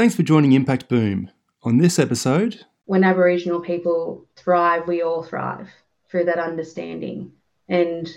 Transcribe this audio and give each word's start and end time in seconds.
Thanks 0.00 0.14
for 0.16 0.22
joining 0.22 0.52
Impact 0.52 0.88
Boom. 0.88 1.30
On 1.62 1.76
this 1.76 1.98
episode, 1.98 2.64
when 2.86 3.04
Aboriginal 3.04 3.60
people 3.60 4.24
thrive, 4.34 4.88
we 4.88 5.02
all 5.02 5.22
thrive 5.22 5.68
through 6.08 6.24
that 6.24 6.38
understanding. 6.38 7.32
And 7.68 8.08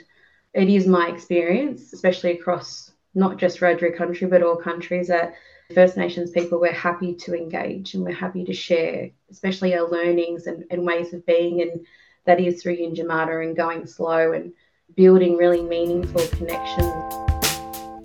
it 0.54 0.70
is 0.70 0.88
my 0.88 1.10
experience, 1.10 1.92
especially 1.92 2.40
across 2.40 2.94
not 3.16 3.36
just 3.36 3.60
Wiradjuri 3.60 3.98
country, 3.98 4.28
but 4.28 4.42
all 4.42 4.56
countries, 4.56 5.10
that 5.10 5.34
First 5.74 5.98
Nations 5.98 6.32
people, 6.32 6.58
we're 6.58 6.72
happy 6.72 7.16
to 7.16 7.36
engage 7.36 7.96
and 7.96 8.06
we're 8.06 8.14
happy 8.14 8.46
to 8.46 8.54
share, 8.54 9.10
especially 9.30 9.76
our 9.76 9.86
learnings 9.86 10.48
and, 10.48 10.64
and 10.72 10.86
ways 10.86 11.14
of 11.14 11.26
being. 11.26 11.62
And 11.64 11.86
that 12.24 12.40
is 12.40 12.64
through 12.64 12.78
Yindyamarra 12.78 13.46
and 13.46 13.58
going 13.58 13.88
slow 13.88 14.32
and 14.32 14.54
building 14.96 15.36
really 15.36 15.62
meaningful 15.62 16.26
connections. 16.28 16.94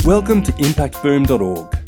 Welcome 0.04 0.42
to 0.42 0.50
impactboom.org. 0.54 1.87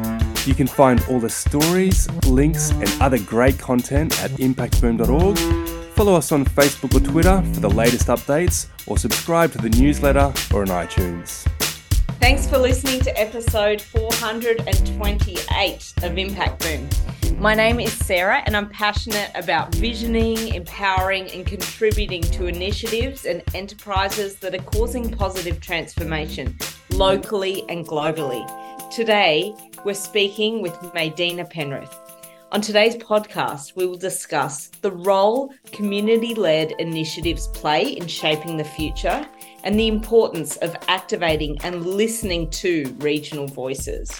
You 0.45 0.53
can 0.55 0.65
find 0.65 1.05
all 1.07 1.19
the 1.19 1.29
stories, 1.29 2.09
links, 2.25 2.71
and 2.71 2.89
other 2.99 3.19
great 3.19 3.59
content 3.59 4.19
at 4.23 4.31
impactboom.org. 4.31 5.37
Follow 5.93 6.15
us 6.15 6.31
on 6.31 6.45
Facebook 6.45 6.95
or 6.95 6.99
Twitter 6.99 7.43
for 7.53 7.59
the 7.59 7.69
latest 7.69 8.07
updates, 8.07 8.65
or 8.87 8.97
subscribe 8.97 9.51
to 9.51 9.59
the 9.59 9.69
newsletter 9.69 10.33
or 10.51 10.63
on 10.63 10.69
iTunes. 10.69 11.47
Thanks 12.19 12.47
for 12.47 12.57
listening 12.57 13.01
to 13.01 13.15
episode 13.19 13.79
428 13.81 15.93
of 16.01 16.17
Impact 16.17 16.63
Boom. 16.63 16.89
My 17.39 17.53
name 17.53 17.79
is 17.79 17.93
Sarah, 17.93 18.41
and 18.45 18.57
I'm 18.57 18.69
passionate 18.69 19.29
about 19.35 19.75
visioning, 19.75 20.55
empowering, 20.55 21.29
and 21.31 21.45
contributing 21.45 22.23
to 22.23 22.47
initiatives 22.47 23.25
and 23.25 23.43
enterprises 23.53 24.37
that 24.37 24.55
are 24.55 24.63
causing 24.63 25.11
positive 25.11 25.61
transformation 25.61 26.57
locally 26.91 27.63
and 27.69 27.87
globally. 27.87 28.43
Today, 28.91 29.53
we're 29.83 29.93
speaking 29.93 30.61
with 30.61 30.73
Maydena 30.93 31.49
Penrith. 31.49 31.97
On 32.51 32.61
today's 32.61 32.95
podcast, 32.97 33.75
we 33.75 33.85
will 33.85 33.97
discuss 33.97 34.67
the 34.81 34.91
role 34.91 35.53
community 35.71 36.35
led 36.35 36.73
initiatives 36.79 37.47
play 37.47 37.93
in 37.93 38.07
shaping 38.07 38.57
the 38.57 38.63
future 38.63 39.25
and 39.63 39.79
the 39.79 39.87
importance 39.87 40.57
of 40.57 40.75
activating 40.87 41.57
and 41.63 41.85
listening 41.85 42.49
to 42.51 42.95
regional 42.99 43.47
voices. 43.47 44.11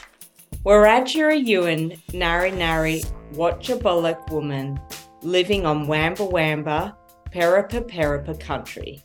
Wiradjuri 0.66 1.45
Yuin 1.45 2.00
Nari 2.14 2.52
Nari 2.52 3.02
Wotjobaluk 3.34 4.30
woman 4.32 4.80
living 5.22 5.66
on 5.66 5.86
Wamba 5.88 6.26
Wamba, 6.26 6.98
Perrepa 7.32 7.88
Perrepa 7.88 8.39
country. 8.39 9.04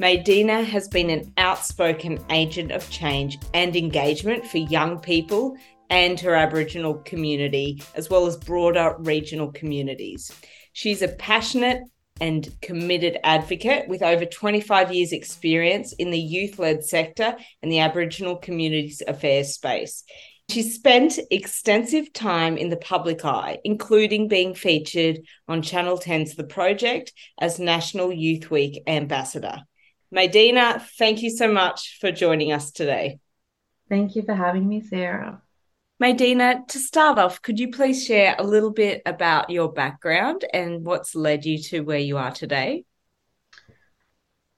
Maydena 0.00 0.64
has 0.64 0.88
been 0.88 1.10
an 1.10 1.30
outspoken 1.36 2.18
agent 2.30 2.70
of 2.70 2.88
change 2.88 3.38
and 3.52 3.76
engagement 3.76 4.46
for 4.46 4.56
young 4.56 4.98
people 4.98 5.56
and 5.90 6.18
her 6.20 6.34
Aboriginal 6.34 6.94
community, 6.94 7.82
as 7.94 8.08
well 8.08 8.26
as 8.26 8.36
broader 8.36 8.94
regional 9.00 9.52
communities. 9.52 10.32
She's 10.72 11.02
a 11.02 11.08
passionate 11.08 11.82
and 12.20 12.48
committed 12.60 13.18
advocate 13.24 13.88
with 13.88 14.02
over 14.02 14.24
25 14.24 14.94
years' 14.94 15.12
experience 15.12 15.92
in 15.94 16.10
the 16.10 16.18
youth 16.18 16.58
led 16.58 16.84
sector 16.84 17.36
and 17.62 17.72
the 17.72 17.80
Aboriginal 17.80 18.36
communities 18.36 19.02
affairs 19.06 19.54
space. 19.54 20.04
She 20.50 20.62
spent 20.62 21.18
extensive 21.30 22.12
time 22.12 22.56
in 22.56 22.70
the 22.70 22.76
public 22.76 23.24
eye, 23.24 23.58
including 23.64 24.28
being 24.28 24.54
featured 24.54 25.20
on 25.46 25.62
Channel 25.62 25.96
10's 25.96 26.34
The 26.34 26.44
Project 26.44 27.12
as 27.40 27.60
National 27.60 28.12
Youth 28.12 28.50
Week 28.50 28.82
ambassador. 28.86 29.60
Maydena, 30.12 30.82
thank 30.98 31.22
you 31.22 31.30
so 31.30 31.50
much 31.50 31.98
for 32.00 32.10
joining 32.10 32.52
us 32.52 32.72
today. 32.72 33.20
Thank 33.88 34.16
you 34.16 34.22
for 34.22 34.34
having 34.34 34.68
me, 34.68 34.80
Sarah. 34.80 35.40
Maydena, 36.00 36.66
to 36.68 36.78
start 36.78 37.18
off, 37.18 37.42
could 37.42 37.60
you 37.60 37.70
please 37.70 38.06
share 38.06 38.34
a 38.38 38.42
little 38.42 38.70
bit 38.70 39.02
about 39.04 39.50
your 39.50 39.70
background 39.70 40.46
and 40.50 40.82
what's 40.82 41.14
led 41.14 41.44
you 41.44 41.58
to 41.64 41.80
where 41.80 41.98
you 41.98 42.16
are 42.16 42.30
today? 42.30 42.86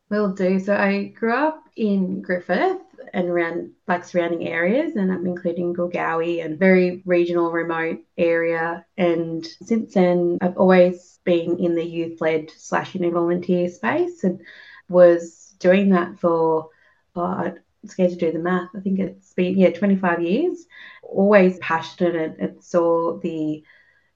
Will 0.08 0.32
do. 0.34 0.60
So 0.60 0.76
I 0.76 1.06
grew 1.06 1.34
up 1.34 1.64
in 1.75 2.22
Griffith 2.22 2.78
and 3.12 3.28
around 3.28 3.72
like 3.88 4.04
surrounding 4.04 4.47
areas, 4.47 4.94
and 4.94 5.10
I'm 5.10 5.26
including 5.26 5.75
Goolgowi 5.75 6.44
and 6.44 6.60
very 6.60 7.02
regional, 7.04 7.50
remote 7.50 7.98
area. 8.16 8.86
And 8.97 9.44
since 9.44 9.94
then, 9.94 10.38
I've 10.41 10.56
always 10.56 11.19
been 11.25 11.58
in 11.58 11.75
the 11.75 11.84
youth 11.84 12.20
led 12.20 12.50
slash 12.56 12.92
volunteer 12.92 13.69
space 13.69 14.22
and 14.22 14.41
was 14.88 15.54
doing 15.58 15.91
that 15.91 16.20
for 16.20 16.69
uh, 17.16 17.50
scared 17.87 18.10
to 18.10 18.16
do 18.16 18.32
the 18.32 18.38
math. 18.38 18.70
I 18.76 18.81
think 18.81 18.98
it's 18.98 19.32
been, 19.34 19.59
yeah, 19.59 19.70
25 19.70 20.22
years. 20.22 20.66
Always 21.03 21.59
passionate 21.59 22.37
and, 22.38 22.62
saw 22.62 23.19
the 23.19 23.62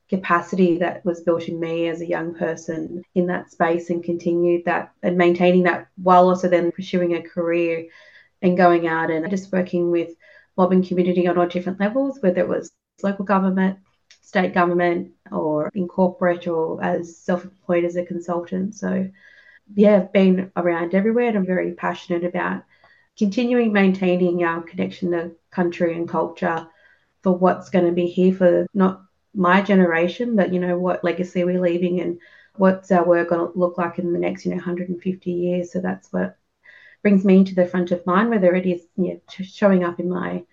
capacity 0.09 0.79
that 0.79 1.05
was 1.05 1.23
built 1.23 1.49
in 1.49 1.59
me 1.59 1.89
as 1.89 2.01
a 2.01 2.07
young 2.07 2.35
person 2.35 3.03
in 3.15 3.27
that 3.27 3.51
space 3.51 3.91
and 3.91 4.05
continued 4.05 4.65
that 4.65 4.93
and 5.03 5.17
maintaining 5.17 5.65
that 5.65 5.89
while 5.97 6.29
also 6.29 6.49
then 6.49 6.71
pursuing 6.71 7.15
a 7.15 7.23
career 7.23 7.87
and 8.41 8.57
going 8.57 8.87
out 8.87 9.11
and 9.11 9.29
just 9.31 9.53
working 9.53 9.91
with 9.91 10.11
mob 10.57 10.73
and 10.73 10.87
community 10.87 11.27
on 11.27 11.37
all 11.37 11.47
different 11.47 11.81
levels, 11.81 12.21
whether 12.21 12.41
it 12.41 12.49
was 12.49 12.71
local 13.03 13.25
government, 13.25 13.79
state 14.23 14.55
government, 14.55 15.13
or 15.33 15.71
in 15.75 15.89
corporate 15.89 16.47
or 16.47 16.83
as 16.83 17.19
self 17.19 17.45
employed 17.45 17.85
as 17.85 17.97
a 17.97 18.05
consultant. 18.05 18.75
So, 18.75 19.11
yeah, 19.75 19.97
I've 19.97 20.13
been 20.13 20.53
around 20.57 20.95
everywhere 20.95 21.29
and 21.29 21.37
I'm 21.37 21.47
very 21.47 21.73
passionate 21.73 22.25
about 22.25 22.63
continuing 23.19 23.73
maintaining 23.73 24.45
our 24.45 24.63
connection 24.63 25.11
to 25.13 25.33
country 25.51 25.95
and 25.95 26.09
culture 26.09 26.67
for 27.23 27.33
what's 27.33 27.71
going 27.71 27.87
to 27.87 27.93
be 27.93 28.07
here 28.07 28.35
for 28.35 28.67
not 28.75 29.03
my 29.35 29.61
generation, 29.61 30.37
but 30.37 30.53
you 30.53 30.61
know 30.61 30.79
what 30.79 31.05
legacy 31.05 31.45
we're 31.45 31.61
leaving 31.61 32.01
and 32.01 32.19
what's 32.57 32.91
our 32.91 33.05
work 33.05 33.29
going 33.29 33.53
to 33.53 33.59
look 33.59 33.77
like 33.79 33.99
in 33.99 34.13
the 34.13 34.19
next 34.19 34.45
you 34.45 34.51
know 34.51 34.57
150 34.57 35.31
years. 35.31 35.73
So 35.73 35.81
that's 35.81 36.13
what 36.13 36.37
brings 37.03 37.25
me 37.25 37.45
to 37.45 37.55
the 37.55 37.67
front 37.67 37.91
of 37.91 38.05
mind, 38.07 38.31
whether 38.31 38.55
it 38.55 38.67
is 38.67 38.83
you 38.97 39.15
know, 39.15 39.21
showing 39.45 39.85
up 39.85 40.01
in 40.01 40.09
my 40.09 40.45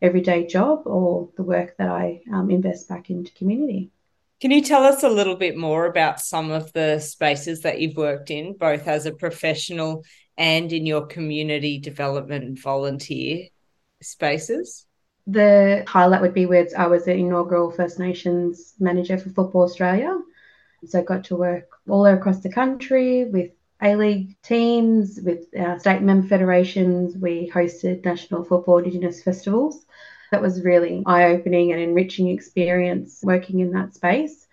everyday 0.00 0.46
job 0.46 0.82
or 0.86 1.30
the 1.36 1.42
work 1.42 1.76
that 1.78 1.88
I 1.88 2.22
um, 2.32 2.50
invest 2.50 2.88
back 2.88 3.08
into 3.08 3.32
community. 3.32 3.90
Can 4.40 4.50
you 4.50 4.60
tell 4.60 4.82
us 4.82 5.04
a 5.04 5.08
little 5.08 5.36
bit 5.36 5.56
more 5.56 5.86
about 5.86 6.20
some 6.20 6.50
of 6.50 6.72
the 6.72 6.98
spaces 6.98 7.60
that 7.60 7.80
you've 7.80 7.96
worked 7.96 8.28
in, 8.28 8.56
both 8.56 8.88
as 8.88 9.06
a 9.06 9.12
professional 9.12 10.04
and 10.36 10.72
in 10.72 10.86
your 10.86 11.06
community 11.06 11.78
development 11.78 12.58
volunteer 12.58 13.48
spaces? 14.00 14.86
The 15.26 15.84
highlight 15.86 16.20
would 16.22 16.34
be 16.34 16.46
where 16.46 16.66
I 16.76 16.86
was 16.86 17.04
the 17.04 17.14
inaugural 17.14 17.70
First 17.70 17.98
Nations 17.98 18.74
manager 18.80 19.18
for 19.18 19.30
Football 19.30 19.62
Australia. 19.62 20.18
So 20.86 20.98
I 20.98 21.02
got 21.02 21.24
to 21.24 21.36
work 21.36 21.68
all 21.88 22.06
across 22.06 22.40
the 22.40 22.52
country 22.52 23.26
with 23.26 23.52
A 23.82 23.94
League 23.94 24.36
teams, 24.42 25.20
with 25.24 25.46
our 25.56 25.78
state 25.78 26.02
member 26.02 26.26
federations. 26.26 27.16
We 27.16 27.50
hosted 27.54 28.04
National 28.04 28.44
Football 28.44 28.78
Indigenous 28.78 29.22
festivals. 29.22 29.84
That 30.32 30.42
was 30.42 30.64
really 30.64 31.02
eye 31.06 31.26
opening 31.26 31.72
and 31.72 31.80
enriching 31.80 32.28
experience 32.28 33.20
working 33.22 33.60
in 33.60 33.70
that 33.72 33.94
space 33.94 34.48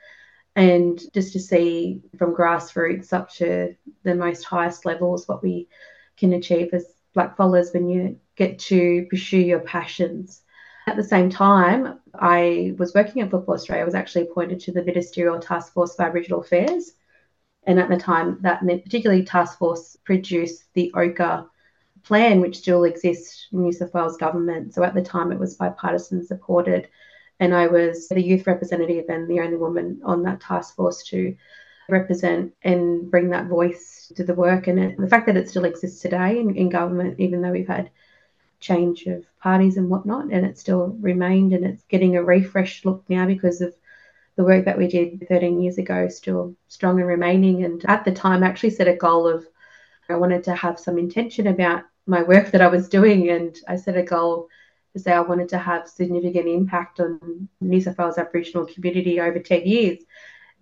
and 0.56 1.00
just 1.14 1.34
to 1.34 1.40
see 1.40 2.02
from 2.18 2.36
grassroots 2.36 3.14
up 3.14 3.32
to 3.34 3.76
the 4.04 4.16
most 4.16 4.44
highest 4.44 4.86
levels 4.86 5.28
what 5.28 5.44
we 5.44 5.68
can 6.18 6.34
achieve 6.34 6.70
as 6.74 6.86
black 7.14 7.38
followers 7.38 7.72
when 7.74 7.88
you 7.88 8.20
get 8.36 8.60
to 8.60 9.06
pursue 9.10 9.40
your 9.40 9.60
passions. 9.60 10.42
At 10.88 10.96
the 10.96 11.04
same 11.04 11.30
time, 11.30 12.00
I 12.14 12.74
was 12.78 12.94
working 12.94 13.22
at 13.22 13.30
Football 13.30 13.56
Australia. 13.56 13.84
I 13.84 13.86
was 13.86 13.96
actually 13.96 14.24
appointed 14.24 14.60
to 14.62 14.72
the 14.72 14.84
Ministerial 14.84 15.40
Task 15.40 15.74
Force 15.74 15.96
for 15.96 16.04
Aboriginal 16.04 16.42
Affairs. 16.42 16.94
And 17.64 17.80
at 17.80 17.90
the 17.90 17.98
time, 17.98 18.40
that 18.42 18.64
meant 18.64 18.84
particularly 18.84 19.24
task 19.24 19.60
force 19.60 19.98
produced 20.04 20.64
the 20.74 20.92
Ochre 20.96 21.46
plan, 22.04 22.42
which 22.42 22.58
still 22.58 22.86
exists 22.86 23.48
in 23.52 23.62
New 23.62 23.72
South 23.72 23.94
Wales 23.94 24.18
government. 24.18 24.74
So 24.74 24.84
at 24.84 24.96
the 24.96 25.02
time, 25.02 25.32
it 25.32 25.40
was 25.40 25.56
bipartisan 25.56 26.26
supported 26.26 26.88
and 27.40 27.54
I 27.54 27.68
was 27.68 28.08
the 28.10 28.22
youth 28.22 28.48
representative 28.48 29.06
and 29.10 29.28
the 29.28 29.40
only 29.40 29.58
woman 29.58 30.02
on 30.04 30.24
that 30.24 30.42
task 30.42 30.76
force 30.76 31.04
to 31.06 31.36
represent 31.88 32.54
and 32.64 33.10
bring 33.10 33.30
that 33.30 33.48
voice 33.48 34.12
to 34.16 34.24
the 34.24 34.34
work. 34.34 34.68
And 34.68 34.80
it, 34.80 34.98
the 34.98 35.08
fact 35.08 35.26
that 35.28 35.38
it 35.38 35.50
still 35.50 35.66
exists 35.66 36.02
today 36.02 36.40
in, 36.40 36.56
in 36.56 36.70
government, 36.70 37.20
even 37.20 37.42
though 37.42 37.52
we've 37.52 37.68
had 37.68 37.90
change 38.60 39.06
of 39.06 39.26
parties 39.40 39.78
and 39.78 39.90
whatnot, 39.90 40.26
and 40.32 40.46
it 40.46 40.58
still 40.58 40.98
remained 41.00 41.54
and 41.54 41.66
it's 41.66 41.84
getting 41.84 42.18
a 42.18 42.24
refreshed 42.24 42.86
look 42.86 43.04
now 43.10 43.26
because 43.26 43.62
of 43.62 43.74
the 44.36 44.44
work 44.44 44.66
that 44.66 44.78
we 44.78 44.88
did 44.88 45.26
13 45.28 45.62
years 45.62 45.78
ago 45.78 46.08
still 46.08 46.56
strong 46.68 47.00
and 47.00 47.08
remaining. 47.08 47.64
And 47.64 47.84
at 47.86 48.06
the 48.06 48.12
time, 48.12 48.44
I 48.44 48.48
actually 48.48 48.72
set 48.72 48.88
a 48.88 48.96
goal 48.96 49.28
of 49.28 49.46
I 50.10 50.16
wanted 50.16 50.44
to 50.46 50.56
have 50.56 50.80
some 50.80 50.98
intention 50.98 51.48
about 51.48 51.84
my 52.08 52.24
work 52.24 52.52
that 52.52 52.62
I 52.62 52.68
was 52.68 52.90
doing. 52.90 53.30
And 53.30 53.56
I 53.68 53.76
set 53.76 53.96
a 53.96 54.04
goal 54.04 54.50
to 54.94 55.00
say 55.00 55.12
I 55.12 55.22
wanted 55.22 55.50
to 55.50 55.58
have 55.58 55.88
significant 55.88 56.48
impact 56.48 57.00
on 57.00 57.48
New 57.62 57.82
South 57.82 57.98
Wales 57.98 58.18
Aboriginal 58.18 58.66
community 58.66 59.20
over 59.20 59.40
10 59.40 59.66
years. 59.66 60.00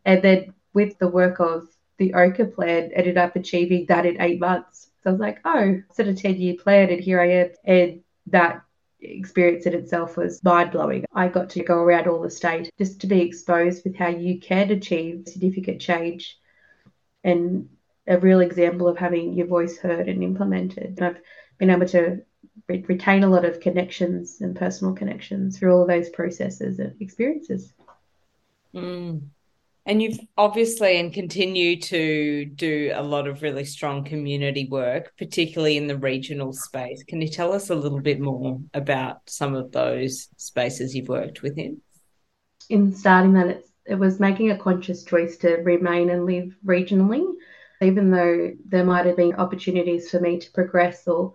And 0.06 0.22
then 0.22 0.54
with 0.74 0.98
the 1.00 1.08
work 1.08 1.40
of 1.40 1.68
the 1.98 2.14
Ochre 2.14 2.46
plan, 2.46 2.92
ended 2.94 3.18
up 3.18 3.36
achieving 3.36 3.86
that 3.88 4.06
in 4.06 4.22
eight 4.22 4.40
months. 4.40 4.90
So 5.04 5.10
I 5.10 5.14
was 5.14 5.20
like, 5.20 5.40
oh, 5.46 5.82
set 5.92 6.08
a 6.08 6.14
10 6.14 6.36
year 6.36 6.56
plan, 6.56 6.90
and 6.90 7.00
here 7.00 7.20
I 7.20 7.32
am. 7.32 7.50
And 7.64 8.02
that 8.28 8.62
experience 9.00 9.66
in 9.66 9.74
itself 9.74 10.18
was 10.18 10.44
mind 10.44 10.72
blowing. 10.72 11.06
I 11.14 11.28
got 11.28 11.50
to 11.52 11.64
go 11.64 11.76
around 11.76 12.08
all 12.08 12.22
the 12.22 12.30
state 12.30 12.72
just 12.78 13.02
to 13.02 13.08
be 13.08 13.22
exposed 13.22 13.84
with 13.84 13.96
how 13.96 14.10
you 14.10 14.40
can 14.40 14.72
achieve 14.72 15.28
significant 15.28 15.82
change 15.82 16.38
and 17.24 17.70
a 18.08 18.18
real 18.18 18.40
example 18.40 18.88
of 18.88 18.98
having 18.98 19.34
your 19.34 19.48
voice 19.48 19.78
heard 19.78 20.08
and 20.08 20.24
implemented. 20.24 20.96
And 20.98 21.02
I've 21.02 21.22
been 21.58 21.70
able 21.70 21.88
to 21.88 22.22
re- 22.68 22.86
retain 22.88 23.24
a 23.24 23.30
lot 23.30 23.46
of 23.46 23.60
connections 23.60 24.42
and 24.42 24.56
personal 24.56 24.94
connections 24.94 25.58
through 25.58 25.74
all 25.74 25.82
of 25.82 25.88
those 25.88 26.10
processes 26.10 26.80
and 26.80 27.00
experiences. 27.02 27.74
Mm. 28.76 29.22
And 29.86 30.02
you've 30.02 30.20
obviously 30.38 31.00
and 31.00 31.14
continue 31.14 31.80
to 31.80 32.44
do 32.44 32.92
a 32.94 33.02
lot 33.02 33.26
of 33.26 33.42
really 33.42 33.64
strong 33.64 34.04
community 34.04 34.68
work, 34.70 35.14
particularly 35.18 35.78
in 35.78 35.88
the 35.88 35.98
regional 35.98 36.52
space. 36.52 37.04
Can 37.04 37.22
you 37.22 37.30
tell 37.30 37.54
us 37.54 37.70
a 37.70 37.76
little 37.76 38.02
bit 38.02 38.20
more 38.20 38.60
about 38.74 39.22
some 39.28 39.56
of 39.56 39.72
those 39.72 40.28
spaces 40.36 40.94
you've 40.94 41.08
worked 41.08 41.42
within? 41.42 41.82
In 42.70 42.94
starting 42.94 43.32
that, 43.34 43.64
it 43.86 43.96
was 43.96 44.20
making 44.20 44.52
a 44.52 44.58
conscious 44.58 45.06
choice 45.06 45.38
to 45.38 45.56
remain 45.64 46.10
and 46.10 46.26
live 46.26 46.54
regionally, 46.66 47.26
even 47.82 48.12
though 48.12 48.52
there 48.66 48.84
might 48.84 49.06
have 49.06 49.16
been 49.16 49.36
opportunities 49.36 50.12
for 50.12 50.20
me 50.20 50.38
to 50.38 50.52
progress 50.52 51.08
or 51.08 51.34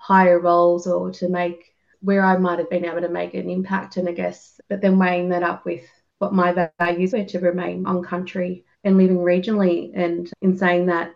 higher 0.00 0.40
roles 0.40 0.86
or 0.86 1.10
to 1.12 1.28
make 1.28 1.74
where 2.00 2.24
I 2.24 2.38
might 2.38 2.58
have 2.58 2.70
been 2.70 2.86
able 2.86 3.02
to 3.02 3.10
make 3.10 3.34
an 3.34 3.50
impact. 3.50 3.98
And 3.98 4.08
I 4.08 4.12
guess, 4.12 4.58
but 4.68 4.80
then 4.80 4.98
weighing 4.98 5.28
that 5.28 5.42
up 5.42 5.66
with 5.66 5.84
what 6.18 6.32
my 6.32 6.70
values 6.78 7.12
were 7.12 7.24
to 7.24 7.38
remain 7.38 7.86
on 7.86 8.02
country 8.02 8.64
and 8.82 8.96
living 8.96 9.18
regionally. 9.18 9.92
And 9.94 10.30
in 10.40 10.56
saying 10.56 10.86
that, 10.86 11.14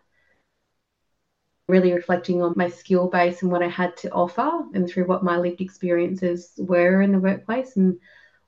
really 1.66 1.94
reflecting 1.94 2.42
on 2.42 2.52
my 2.56 2.68
skill 2.68 3.08
base 3.08 3.40
and 3.40 3.50
what 3.50 3.62
I 3.62 3.68
had 3.68 3.96
to 3.98 4.10
offer, 4.12 4.66
and 4.74 4.86
through 4.86 5.06
what 5.06 5.24
my 5.24 5.38
lived 5.38 5.62
experiences 5.62 6.52
were 6.58 7.00
in 7.00 7.10
the 7.10 7.18
workplace, 7.18 7.76
and 7.76 7.98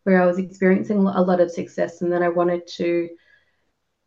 where 0.05 0.23
I 0.23 0.27
was 0.27 0.39
experiencing 0.39 0.99
a 0.99 1.23
lot 1.23 1.41
of 1.41 1.51
success, 1.51 2.03
and 2.03 2.13
then 2.13 2.23
I 2.23 2.29
wanted 2.29 2.67
to 2.77 3.09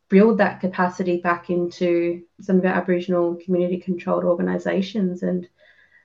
build 0.10 0.38
that 0.38 0.62
capacity 0.62 1.22
back 1.22 1.50
into 1.50 2.22
some 2.40 2.60
of 2.60 2.66
our 2.66 2.74
Aboriginal 2.74 3.36
community 3.44 3.80
controlled 3.80 4.26
organisations. 4.26 5.24
And 5.24 5.50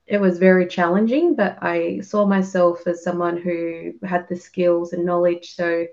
it 0.06 0.18
was 0.18 0.38
very 0.38 0.66
challenging, 0.66 1.34
but 1.34 1.58
I 1.62 2.00
saw 2.00 2.26
myself 2.26 2.86
as 2.86 3.02
someone 3.02 3.36
who 3.38 3.94
had 4.06 4.28
the 4.28 4.36
skills 4.36 4.92
and 4.92 5.06
knowledge. 5.06 5.54
So 5.54 5.86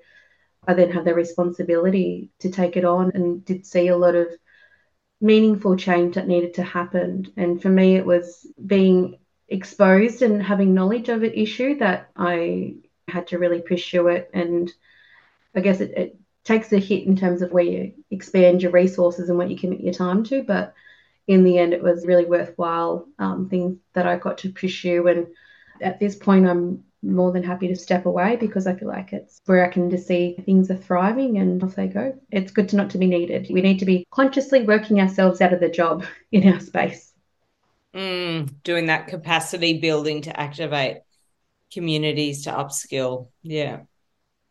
I 0.68 0.74
then 0.74 0.92
had 0.92 1.06
the 1.06 1.14
responsibility 1.14 2.30
to 2.40 2.52
take 2.52 2.78
it 2.78 2.86
on 2.86 3.12
and 3.14 3.44
did 3.46 3.66
see 3.66 3.88
a 3.88 3.98
lot 3.98 4.16
of 4.16 4.28
meaningful 5.22 5.78
change 5.78 6.16
that 6.16 6.28
needed 6.28 6.56
to 6.56 6.64
happen. 6.64 7.32
And 7.38 7.62
for 7.62 7.70
me, 7.70 7.96
it 7.96 8.06
was 8.06 8.46
being 8.66 9.20
exposed 9.48 10.22
and 10.22 10.42
having 10.42 10.74
knowledge 10.74 11.10
of 11.10 11.24
an 11.24 11.34
issue 11.34 11.78
that 11.80 12.10
I 12.16 12.76
had 13.08 13.28
to 13.28 13.38
really 13.38 13.62
pursue 13.62 14.08
it. 14.08 14.30
And 14.34 14.72
I 15.56 15.62
guess 15.62 15.80
it, 15.80 15.92
it 15.98 16.20
takes 16.44 16.74
a 16.74 16.80
hit 16.80 17.06
in 17.06 17.16
terms 17.16 17.42
of 17.42 17.52
where 17.52 17.64
you 17.64 17.94
expand 18.10 18.62
your 18.62 18.72
resources 18.72 19.30
and 19.30 19.38
what 19.38 19.50
you 19.50 19.58
commit 19.58 19.82
your 19.82 19.94
time 19.94 20.24
to. 20.26 20.44
But 20.44 20.74
in 21.28 21.44
the 21.44 21.58
end, 21.58 21.74
it 21.74 21.84
was 21.84 22.06
really 22.06 22.26
worthwhile 22.26 23.08
um, 23.20 23.50
things 23.50 23.78
that 23.94 24.08
I 24.08 24.18
got 24.18 24.40
to 24.40 24.52
pursue. 24.52 25.08
And 25.08 25.28
at 25.82 26.00
this 26.00 26.16
point, 26.16 26.48
I'm 26.48 26.84
more 27.04 27.32
than 27.32 27.44
happy 27.44 27.68
to 27.68 27.76
step 27.76 28.06
away 28.06 28.36
because 28.36 28.68
I 28.68 28.76
feel 28.76 28.88
like 28.88 29.12
it's 29.12 29.42
where 29.46 29.66
I 29.66 29.70
can 29.70 29.90
just 29.90 30.08
see 30.08 30.36
things 30.46 30.70
are 30.70 30.78
thriving 30.78 31.38
and 31.38 31.64
off 31.64 31.76
they 31.76 31.88
go. 31.88 32.18
It's 32.32 32.52
good 32.52 32.70
to 32.70 32.76
not 32.76 32.92
to 32.92 32.98
be 32.98 33.08
needed. 33.08 33.48
We 33.50 33.62
need 33.62 33.80
to 33.80 33.86
be 33.86 34.06
consciously 34.12 34.64
working 34.64 35.00
ourselves 35.00 35.42
out 35.42 35.54
of 35.54 35.60
the 35.60 35.70
job 35.70 36.06
in 36.32 36.52
our 36.52 36.60
space. 36.60 37.14
Mm, 37.94 38.54
doing 38.64 38.86
that 38.86 39.08
capacity 39.08 39.80
building 39.80 40.22
to 40.24 40.40
activate 40.40 40.98
communities 41.74 42.44
to 42.44 42.52
upskill. 42.52 43.30
Yeah. 43.42 43.82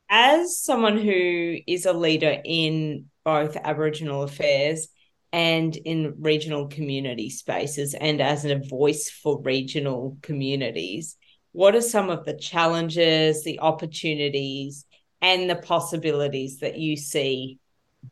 As 0.08 0.58
someone 0.58 0.98
who 0.98 1.56
is 1.66 1.86
a 1.86 1.92
leader 1.92 2.36
in 2.44 3.06
both 3.24 3.56
Aboriginal 3.56 4.22
affairs 4.22 4.88
and 5.32 5.76
in 5.76 6.16
regional 6.18 6.68
community 6.68 7.30
spaces, 7.30 7.94
and 7.94 8.20
as 8.20 8.44
a 8.44 8.58
voice 8.58 9.10
for 9.10 9.40
regional 9.42 10.16
communities, 10.22 11.16
what 11.52 11.74
are 11.74 11.80
some 11.80 12.10
of 12.10 12.24
the 12.24 12.34
challenges, 12.34 13.44
the 13.44 13.60
opportunities, 13.60 14.86
and 15.20 15.48
the 15.48 15.56
possibilities 15.56 16.58
that 16.58 16.78
you 16.78 16.96
see 16.96 17.58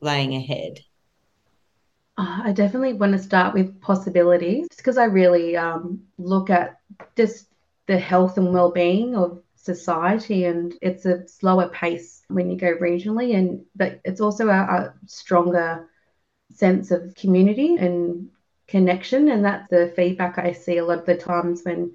laying 0.01 0.35
ahead? 0.35 0.81
Uh, 2.17 2.41
I 2.45 2.53
definitely 2.53 2.95
want 2.95 3.13
to 3.13 3.19
start 3.19 3.55
with 3.55 3.81
possibilities 3.81 4.67
because 4.77 4.99
I 4.99 5.05
really 5.05 5.57
um, 5.57 6.03
look 6.19 6.51
at 6.51 6.81
just 7.17 7.47
the 7.87 7.99
health 7.99 8.39
and 8.39 8.53
well-being 8.53 9.17
of 9.17 9.43
society 9.55 10.45
and 10.45 10.75
it's 10.83 11.07
a 11.07 11.27
slower 11.29 11.69
pace 11.69 12.23
when 12.29 12.51
you 12.51 12.57
go 12.57 12.75
regionally 12.77 13.37
and 13.37 13.65
but 13.77 14.01
it's 14.05 14.21
also 14.21 14.49
a, 14.49 14.53
a 14.53 14.95
stronger 15.07 15.89
sense 16.53 16.91
of 16.91 17.15
community 17.15 17.77
and 17.77 18.31
connection 18.67 19.31
and 19.31 19.45
that's 19.45 19.69
the 19.71 19.93
feedback 19.97 20.39
I 20.39 20.53
see 20.53 20.79
a 20.79 20.85
lot 20.85 20.99
of 20.99 21.07
the 21.07 21.17
times 21.17 21.63
when 21.63 21.93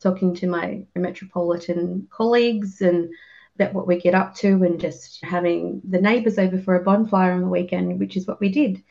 talking 0.00 0.34
to 0.36 0.46
my 0.46 0.84
metropolitan 0.94 2.08
colleagues 2.10 2.80
and 2.80 3.10
about 3.56 3.74
what 3.74 3.86
we 3.86 4.00
get 4.00 4.14
up 4.14 4.34
to 4.36 4.48
and 4.62 4.80
just 4.80 5.24
having 5.24 5.80
the 5.88 6.00
neighbours 6.00 6.38
over 6.38 6.58
for 6.58 6.76
a 6.76 6.82
bonfire 6.82 7.32
on 7.32 7.40
the 7.40 7.48
weekend, 7.48 7.98
which 7.98 8.16
is 8.16 8.26
what 8.26 8.40
we 8.40 8.50
did. 8.50 8.82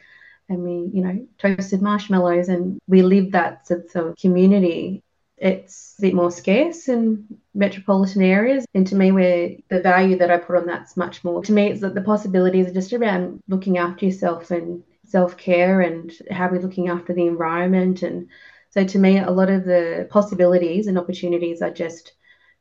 And 0.50 0.64
we, 0.64 0.90
you 0.94 1.04
know, 1.04 1.28
toasted 1.38 1.82
marshmallows 1.82 2.50
and 2.50 2.80
we 2.88 3.02
lived 3.02 3.32
that 3.32 3.68
sense 3.68 3.96
of 3.96 4.16
community. 4.18 5.04
It's 5.38 5.96
a 6.00 6.02
bit 6.02 6.14
more 6.14 6.32
scarce 6.32 6.88
in 6.88 7.26
metropolitan 7.54 8.22
areas. 8.22 8.66
And 8.74 8.88
to 8.88 8.96
me, 8.96 9.12
where 9.12 9.52
the 9.70 9.82
value 9.82 10.18
that 10.18 10.32
I 10.32 10.38
put 10.38 10.56
on 10.56 10.66
that's 10.66 10.98
much 10.98 11.24
more. 11.24 11.44
To 11.44 11.52
me, 11.52 11.68
it's 11.68 11.82
that 11.82 11.94
the 11.96 12.02
possibilities 12.02 12.68
are 12.68 12.74
just 12.74 12.94
around 12.94 13.42
looking 13.48 13.78
after 13.78 14.06
yourself 14.06 14.52
and 14.52 14.84
self 15.06 15.38
care 15.38 15.82
and 15.82 16.12
how 16.32 16.50
we're 16.50 16.62
looking 16.62 16.90
after 16.90 17.14
the 17.14 17.28
environment 17.28 18.02
and 18.02 18.28
so 18.76 18.84
to 18.84 19.00
me, 19.00 19.20
a 19.20 19.32
lot 19.32 19.50
of 19.50 19.64
the 19.64 20.06
possibilities 20.12 20.88
and 20.88 21.00
opportunities 21.00 21.62
are 21.62 21.72
just 21.72 22.12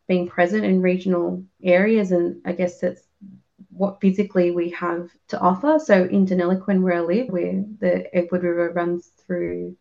being 0.07 0.29
present 0.29 0.65
in 0.65 0.81
regional 0.81 1.43
areas, 1.61 2.13
and 2.13 2.41
I 2.45 2.53
guess 2.53 2.79
that's 2.79 3.03
what 3.71 4.01
physically 4.01 4.53
we 4.53 4.71
have 4.71 5.11
to 5.29 5.41
offer. 5.41 5.81
So 5.85 6.05
in 6.05 6.25
Deniliquin, 6.25 6.83
where 6.83 6.99
I 6.99 7.01
live, 7.01 7.31
where 7.31 7.65
the 7.81 8.15
Edward 8.15 8.45
River 8.45 8.71
runs 8.71 9.09
through 9.27 9.77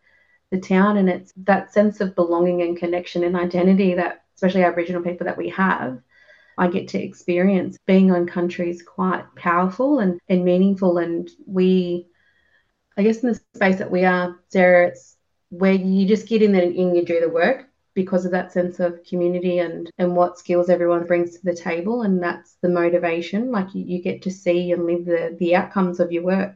the 0.49 0.59
town, 0.59 0.97
and 0.97 1.07
it's 1.07 1.33
that 1.37 1.71
sense 1.71 2.01
of 2.01 2.15
belonging 2.15 2.63
and 2.63 2.77
connection 2.77 3.23
and 3.23 3.35
identity 3.35 3.93
that, 3.93 4.23
especially 4.33 4.63
Aboriginal 4.63 5.03
people, 5.03 5.25
that 5.25 5.37
we 5.37 5.49
have. 5.49 6.01
I 6.57 6.67
get 6.67 6.87
to 6.89 6.99
experience 6.99 7.77
being 7.85 8.11
on 8.11 8.25
country 8.25 8.71
is 8.71 8.81
quite 8.81 9.25
powerful 9.35 9.99
and, 9.99 10.19
and 10.29 10.43
meaningful. 10.43 10.97
And 10.97 11.29
we, 11.45 12.07
I 12.97 13.03
guess, 13.03 13.19
in 13.23 13.29
the 13.29 13.41
space 13.55 13.77
that 13.77 13.91
we 13.91 14.05
are, 14.05 14.39
Sarah, 14.49 14.87
it's 14.87 15.17
where 15.49 15.73
you 15.73 16.07
just 16.07 16.27
get 16.27 16.41
in 16.41 16.51
there 16.51 16.63
and 16.63 16.95
you 16.95 17.05
do 17.05 17.19
the 17.19 17.29
work 17.29 17.67
because 17.93 18.25
of 18.25 18.31
that 18.31 18.51
sense 18.51 18.79
of 18.79 19.03
community 19.03 19.59
and 19.59 19.91
and 19.99 20.15
what 20.15 20.39
skills 20.39 20.67
everyone 20.69 21.05
brings 21.05 21.37
to 21.37 21.45
the 21.45 21.55
table 21.55 22.01
and 22.01 22.21
that's 22.21 22.57
the 22.61 22.69
motivation. 22.69 23.51
Like 23.51 23.73
you, 23.75 23.83
you 23.85 24.01
get 24.01 24.23
to 24.23 24.31
see 24.31 24.71
and 24.71 24.85
live 24.85 25.05
the 25.05 25.35
the 25.39 25.55
outcomes 25.55 25.99
of 25.99 26.11
your 26.11 26.23
work. 26.23 26.55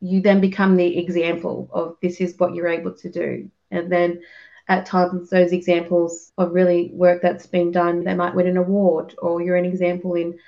You 0.00 0.20
then 0.20 0.40
become 0.40 0.76
the 0.76 0.98
example 0.98 1.68
of 1.72 1.96
this 2.02 2.20
is 2.20 2.34
what 2.38 2.54
you're 2.54 2.68
able 2.68 2.94
to 2.94 3.10
do. 3.10 3.50
And 3.70 3.90
then 3.92 4.22
at 4.68 4.86
times 4.86 5.30
those 5.30 5.52
examples 5.52 6.32
of 6.38 6.52
really 6.52 6.90
work 6.94 7.20
that's 7.22 7.46
been 7.46 7.70
done 7.70 8.04
they 8.04 8.14
might 8.14 8.34
win 8.34 8.46
an 8.46 8.56
award 8.56 9.14
or 9.18 9.42
you're 9.42 9.56
an 9.56 9.64
example 9.64 10.14
in 10.14 10.38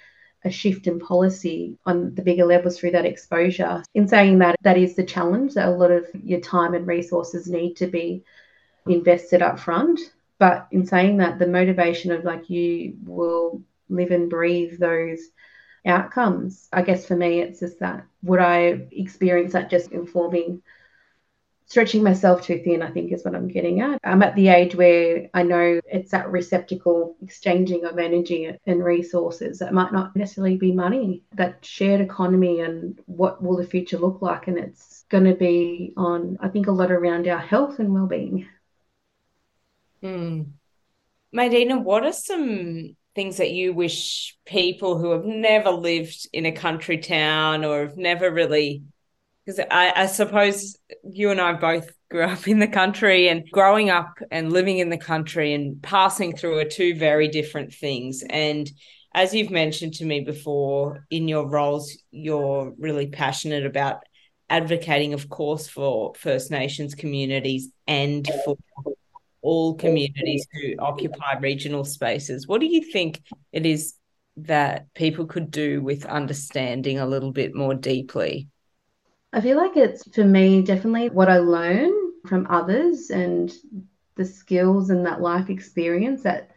a 0.46 0.50
shift 0.50 0.86
in 0.86 1.00
policy 1.00 1.76
on 1.84 2.14
the 2.14 2.22
bigger 2.22 2.44
levels 2.44 2.78
through 2.78 2.92
that 2.92 3.04
exposure. 3.04 3.82
In 3.94 4.06
saying 4.06 4.38
that, 4.38 4.56
that 4.62 4.78
is 4.78 4.94
the 4.94 5.04
challenge 5.04 5.54
that 5.54 5.68
a 5.68 5.72
lot 5.72 5.90
of 5.90 6.06
your 6.22 6.40
time 6.40 6.74
and 6.74 6.86
resources 6.86 7.48
need 7.48 7.74
to 7.74 7.88
be 7.88 8.22
invested 8.86 9.42
up 9.42 9.58
front. 9.58 9.98
But 10.38 10.68
in 10.70 10.86
saying 10.86 11.16
that, 11.18 11.38
the 11.38 11.48
motivation 11.48 12.12
of 12.12 12.24
like 12.24 12.48
you 12.48 12.96
will 13.04 13.62
live 13.88 14.12
and 14.12 14.30
breathe 14.30 14.78
those 14.78 15.18
outcomes. 15.84 16.68
I 16.72 16.82
guess 16.82 17.06
for 17.06 17.16
me, 17.16 17.40
it's 17.40 17.60
just 17.60 17.80
that 17.80 18.06
would 18.22 18.40
I 18.40 18.86
experience 18.92 19.52
that 19.52 19.70
just 19.70 19.92
informing 19.92 20.62
stretching 21.66 22.02
myself 22.02 22.42
too 22.42 22.61
thin, 22.64 22.80
I 22.80 22.90
think 22.90 23.12
is 23.12 23.25
what 23.25 23.35
I'm 23.35 23.49
getting 23.49 23.80
at. 23.80 24.00
I'm 24.04 24.23
at 24.23 24.37
the 24.37 24.49
age 24.49 24.75
where 24.75 25.28
I 25.35 25.42
know 25.42 25.80
it's 25.85 26.12
that 26.12 26.30
receptacle 26.30 27.16
exchanging 27.20 27.85
of 27.85 27.99
energy 27.99 28.50
and 28.66 28.85
resources 28.85 29.58
that 29.58 29.75
might 29.75 29.92
not 29.92 30.14
necessarily 30.14 30.56
be 30.56 30.73
money, 30.73 31.25
that 31.35 31.64
shared 31.64 32.00
economy 32.00 32.61
and 32.61 33.00
what 33.06 33.42
will 33.42 33.56
the 33.56 33.66
future 33.66 33.99
look 33.99 34.23
like. 34.23 34.46
And 34.46 34.58
it's 34.58 35.04
going 35.08 35.25
to 35.25 35.35
be 35.35 35.92
on, 35.96 36.38
I 36.40 36.49
think, 36.49 36.68
a 36.68 36.73
lot 36.73 36.92
around 36.92 37.26
our 37.26 37.38
health 37.38 37.80
and 37.80 37.92
well-being. 37.92 38.46
Hmm. 40.02 40.42
Maydena, 41.35 41.82
what 41.82 42.04
are 42.04 42.12
some 42.12 42.96
things 43.16 43.38
that 43.38 43.50
you 43.50 43.73
wish 43.73 44.37
people 44.46 44.99
who 44.99 45.11
have 45.11 45.25
never 45.25 45.70
lived 45.70 46.28
in 46.32 46.46
a 46.46 46.52
country 46.52 46.99
town 46.99 47.64
or 47.64 47.87
have 47.87 47.96
never 47.96 48.30
really 48.30 48.85
because 49.46 49.60
I, 49.70 49.92
I, 49.94 50.06
suppose 50.06 50.76
you 51.04 51.30
and 51.30 51.40
I 51.40 51.52
both 51.52 51.88
grew 52.10 52.24
up 52.24 52.48
in 52.48 52.58
the 52.58 52.66
country 52.66 53.28
and 53.28 53.48
growing 53.52 53.90
up 53.90 54.18
and 54.32 54.52
living 54.52 54.78
in 54.78 54.90
the 54.90 54.98
country 54.98 55.54
and 55.54 55.80
passing 55.80 56.36
through 56.36 56.58
are 56.58 56.64
two 56.64 56.96
very 56.96 57.28
different 57.28 57.72
things. 57.72 58.24
And 58.28 58.68
as 59.14 59.32
you've 59.32 59.50
mentioned 59.50 59.94
to 59.94 60.04
me 60.04 60.20
before, 60.20 61.06
in 61.10 61.28
your 61.28 61.48
roles, 61.48 61.96
you're 62.10 62.74
really 62.76 63.06
passionate 63.06 63.64
about 63.64 63.98
advocating, 64.50 65.14
of 65.14 65.28
course, 65.28 65.68
for 65.68 66.12
First 66.16 66.50
Nations 66.50 66.94
communities 66.94 67.70
and 67.86 68.28
for 68.44 68.56
all 69.42 69.74
communities 69.74 70.46
who 70.52 70.74
occupy 70.80 71.38
regional 71.38 71.84
spaces. 71.84 72.48
What 72.48 72.60
do 72.60 72.66
you 72.66 72.82
think 72.92 73.22
it 73.52 73.64
is 73.64 73.94
that 74.38 74.92
people 74.92 75.26
could 75.26 75.52
do 75.52 75.80
with 75.80 76.04
understanding 76.04 76.98
a 76.98 77.06
little 77.06 77.32
bit 77.32 77.54
more 77.54 77.74
deeply? 77.74 78.48
I 79.33 79.40
feel 79.40 79.56
like 79.56 79.76
it's 79.76 80.09
for 80.14 80.25
me 80.25 80.62
definitely 80.62 81.11
what 81.11 81.28
I 81.28 81.38
learn 81.38 81.92
from 82.26 82.47
others 82.49 83.11
and 83.11 83.52
the 84.16 84.25
skills 84.25 84.90
and 84.90 85.06
that 85.06 85.21
life 85.21 85.50
experience 85.50 86.23
that 86.23 86.50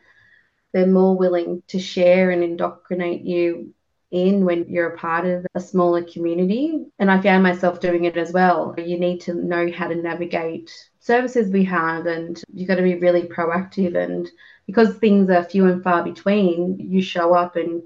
they're 0.71 0.87
more 0.87 1.17
willing 1.17 1.63
to 1.67 1.79
share 1.79 2.31
and 2.31 2.43
indoctrinate 2.43 3.21
you 3.21 3.73
in 4.11 4.45
when 4.45 4.67
you're 4.67 4.93
a 4.93 4.97
part 4.97 5.25
of 5.25 5.45
a 5.55 5.59
smaller 5.59 6.03
community. 6.03 6.85
And 6.97 7.11
I 7.11 7.21
found 7.21 7.43
myself 7.43 7.79
doing 7.79 8.05
it 8.05 8.17
as 8.17 8.31
well. 8.31 8.73
You 8.77 8.99
need 8.99 9.21
to 9.21 9.33
know 9.33 9.71
how 9.71 9.87
to 9.87 9.95
navigate 9.95 10.71
services 10.99 11.51
we 11.51 11.63
have, 11.65 12.05
and 12.05 12.41
you've 12.53 12.67
got 12.67 12.75
to 12.75 12.81
be 12.81 12.95
really 12.95 13.23
proactive. 13.23 13.95
And 13.95 14.29
because 14.65 14.95
things 14.97 15.29
are 15.29 15.43
few 15.43 15.65
and 15.65 15.83
far 15.83 16.03
between, 16.03 16.79
you 16.79 17.01
show 17.01 17.33
up 17.33 17.55
and 17.55 17.83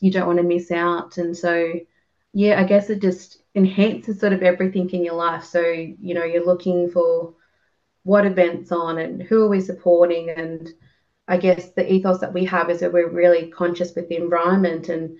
you 0.00 0.10
don't 0.10 0.26
want 0.26 0.38
to 0.38 0.44
miss 0.44 0.70
out. 0.70 1.16
And 1.18 1.36
so, 1.36 1.72
yeah, 2.32 2.60
I 2.60 2.64
guess 2.64 2.90
it 2.90 3.00
just 3.02 3.42
enhances 3.54 4.20
sort 4.20 4.32
of 4.32 4.42
everything 4.42 4.88
in 4.90 5.04
your 5.04 5.14
life. 5.14 5.44
So, 5.44 5.60
you 5.60 6.14
know, 6.14 6.24
you're 6.24 6.46
looking 6.46 6.90
for 6.90 7.34
what 8.04 8.26
events 8.26 8.72
on 8.72 8.98
and 8.98 9.22
who 9.22 9.42
are 9.42 9.48
we 9.48 9.60
supporting. 9.60 10.30
And 10.30 10.68
I 11.28 11.36
guess 11.36 11.70
the 11.70 11.90
ethos 11.90 12.20
that 12.20 12.32
we 12.32 12.44
have 12.46 12.70
is 12.70 12.80
that 12.80 12.92
we're 12.92 13.10
really 13.10 13.48
conscious 13.50 13.94
with 13.94 14.08
the 14.08 14.16
environment. 14.16 14.88
And 14.88 15.18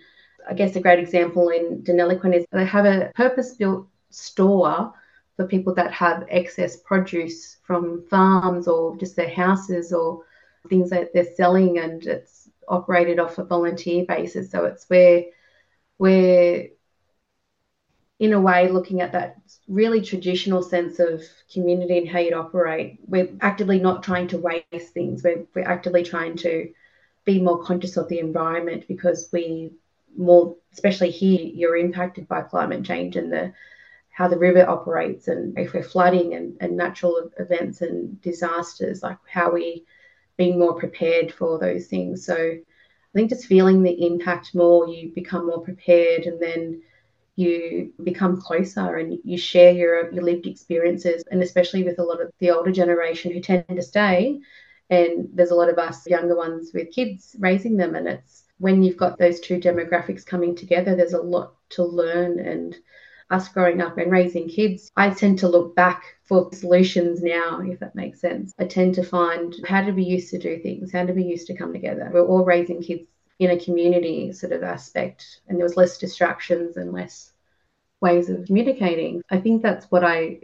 I 0.48 0.54
guess 0.54 0.74
a 0.76 0.80
great 0.80 0.98
example 0.98 1.50
in 1.50 1.82
Deniliquin 1.82 2.34
is 2.34 2.46
they 2.50 2.64
have 2.64 2.86
a 2.86 3.12
purpose 3.14 3.54
built 3.54 3.86
store 4.10 4.92
for 5.36 5.46
people 5.46 5.74
that 5.74 5.92
have 5.92 6.26
excess 6.28 6.78
produce 6.78 7.58
from 7.62 8.04
farms 8.08 8.68
or 8.68 8.96
just 8.96 9.16
their 9.16 9.30
houses 9.30 9.92
or 9.92 10.24
things 10.68 10.90
that 10.90 11.12
they're 11.12 11.34
selling 11.34 11.78
and 11.78 12.06
it's 12.06 12.48
operated 12.68 13.18
off 13.18 13.38
a 13.38 13.44
volunteer 13.44 14.04
basis. 14.06 14.50
So 14.50 14.64
it's 14.64 14.88
where 14.88 15.24
we're 15.98 16.68
in 18.18 18.32
a 18.32 18.40
way 18.40 18.68
looking 18.68 19.00
at 19.00 19.12
that 19.12 19.36
really 19.68 20.00
traditional 20.00 20.62
sense 20.62 20.98
of 21.00 21.22
community 21.52 21.98
and 21.98 22.08
how 22.08 22.20
you'd 22.20 22.34
operate. 22.34 22.98
We're 23.06 23.30
actively 23.40 23.80
not 23.80 24.02
trying 24.02 24.28
to 24.28 24.38
waste 24.38 24.92
things. 24.94 25.22
We're, 25.22 25.44
we're 25.54 25.68
actively 25.68 26.04
trying 26.04 26.36
to 26.38 26.72
be 27.24 27.40
more 27.40 27.62
conscious 27.62 27.96
of 27.96 28.08
the 28.08 28.18
environment 28.18 28.84
because 28.86 29.28
we 29.32 29.72
more, 30.16 30.56
especially 30.72 31.10
here, 31.10 31.40
you're 31.40 31.76
impacted 31.76 32.28
by 32.28 32.42
climate 32.42 32.84
change 32.84 33.16
and 33.16 33.32
the 33.32 33.52
how 34.10 34.28
the 34.28 34.38
river 34.38 34.68
operates 34.68 35.26
and 35.28 35.58
if 35.58 35.72
we're 35.72 35.82
flooding 35.82 36.34
and, 36.34 36.54
and 36.60 36.76
natural 36.76 37.30
events 37.38 37.80
and 37.80 38.20
disasters, 38.20 39.02
like 39.02 39.16
how 39.26 39.50
we 39.50 39.86
being 40.36 40.58
more 40.58 40.78
prepared 40.78 41.32
for 41.32 41.58
those 41.58 41.86
things. 41.86 42.26
So 42.26 42.36
I 42.36 43.12
think 43.14 43.30
just 43.30 43.46
feeling 43.46 43.82
the 43.82 44.06
impact 44.06 44.54
more, 44.54 44.86
you 44.86 45.12
become 45.14 45.46
more 45.46 45.62
prepared 45.62 46.24
and 46.24 46.40
then 46.40 46.82
you 47.36 47.92
become 48.02 48.40
closer 48.40 48.96
and 48.96 49.18
you 49.24 49.38
share 49.38 49.72
your, 49.72 50.12
your 50.12 50.22
lived 50.22 50.46
experiences. 50.46 51.24
And 51.30 51.42
especially 51.42 51.82
with 51.82 51.98
a 51.98 52.04
lot 52.04 52.20
of 52.20 52.30
the 52.38 52.50
older 52.50 52.72
generation 52.72 53.32
who 53.32 53.40
tend 53.40 53.64
to 53.68 53.82
stay 53.82 54.38
and 54.90 55.28
there's 55.32 55.50
a 55.50 55.54
lot 55.54 55.70
of 55.70 55.78
us 55.78 56.06
younger 56.06 56.36
ones 56.36 56.72
with 56.74 56.92
kids 56.92 57.34
raising 57.38 57.76
them. 57.76 57.94
And 57.94 58.06
it's 58.06 58.44
when 58.58 58.82
you've 58.82 58.98
got 58.98 59.18
those 59.18 59.40
two 59.40 59.58
demographics 59.58 60.26
coming 60.26 60.54
together 60.54 60.94
there's 60.94 61.14
a 61.14 61.22
lot 61.22 61.54
to 61.70 61.84
learn. 61.84 62.38
And 62.38 62.76
us 63.30 63.48
growing 63.48 63.80
up 63.80 63.96
and 63.96 64.12
raising 64.12 64.46
kids 64.46 64.90
i 64.94 65.08
tend 65.08 65.38
to 65.38 65.48
look 65.48 65.74
back 65.74 66.02
for 66.22 66.50
solutions 66.52 67.22
now 67.22 67.62
if 67.64 67.80
that 67.80 67.94
makes 67.94 68.20
sense. 68.20 68.52
I 68.58 68.66
tend 68.66 68.94
to 68.96 69.02
find 69.02 69.54
how 69.66 69.82
did 69.82 69.96
we 69.96 70.02
used 70.02 70.30
to 70.30 70.38
do 70.38 70.58
things 70.58 70.92
how 70.92 71.06
did 71.06 71.16
we 71.16 71.24
used 71.24 71.46
to 71.46 71.56
come 71.56 71.72
together. 71.72 72.10
We're 72.12 72.26
all 72.26 72.44
raising 72.44 72.82
kids 72.82 73.08
in 73.42 73.50
a 73.50 73.64
community 73.64 74.32
sort 74.32 74.52
of 74.52 74.62
aspect 74.62 75.40
and 75.48 75.58
there 75.58 75.64
was 75.64 75.76
less 75.76 75.98
distractions 75.98 76.76
and 76.76 76.92
less 76.92 77.32
ways 78.00 78.28
of 78.28 78.44
communicating. 78.46 79.22
I 79.30 79.38
think 79.38 79.62
that's 79.62 79.86
what 79.86 80.04
I, 80.04 80.40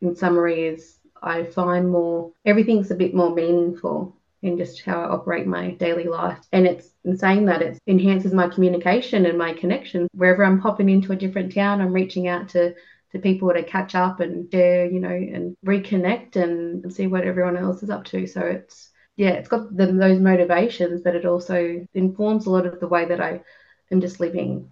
in 0.00 0.16
summary, 0.16 0.64
is 0.64 0.98
I 1.22 1.44
find 1.44 1.90
more, 1.90 2.32
everything's 2.44 2.90
a 2.90 2.96
bit 2.96 3.14
more 3.14 3.34
meaningful 3.34 4.16
in 4.42 4.58
just 4.58 4.82
how 4.82 5.00
I 5.00 5.08
operate 5.08 5.46
my 5.46 5.70
daily 5.72 6.04
life. 6.04 6.38
And 6.52 6.66
it's 6.66 6.88
in 7.04 7.16
saying 7.16 7.46
that 7.46 7.62
it 7.62 7.78
enhances 7.86 8.32
my 8.32 8.48
communication 8.48 9.26
and 9.26 9.38
my 9.38 9.52
connection. 9.52 10.08
Wherever 10.14 10.44
I'm 10.44 10.60
popping 10.60 10.88
into 10.88 11.12
a 11.12 11.16
different 11.16 11.54
town, 11.54 11.80
I'm 11.80 11.92
reaching 11.92 12.26
out 12.28 12.48
to 12.50 12.74
to 13.12 13.18
people 13.18 13.52
to 13.52 13.62
catch 13.62 13.94
up 13.94 14.20
and 14.20 14.50
share, 14.50 14.86
you 14.86 14.98
know, 14.98 15.10
and 15.10 15.54
reconnect 15.66 16.36
and 16.36 16.90
see 16.90 17.06
what 17.06 17.24
everyone 17.24 17.58
else 17.58 17.82
is 17.82 17.90
up 17.90 18.04
to. 18.04 18.26
So 18.26 18.40
it's 18.40 18.88
yeah, 19.16 19.30
it's 19.30 19.48
got 19.48 19.76
the, 19.76 19.86
those 19.86 20.20
motivations, 20.20 21.02
but 21.02 21.14
it 21.14 21.26
also 21.26 21.86
informs 21.94 22.46
a 22.46 22.50
lot 22.50 22.66
of 22.66 22.80
the 22.80 22.88
way 22.88 23.04
that 23.04 23.20
I 23.20 23.42
am 23.90 24.00
just 24.00 24.20
living. 24.20 24.70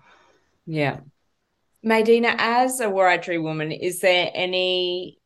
Yeah. 0.67 1.01
Maydena, 1.85 2.35
as 2.39 2.81
a 2.81 2.87
Wiradjuri 2.87 3.43
woman, 3.43 3.73
is 3.73 4.01
there 4.01 4.31
any 4.35 5.19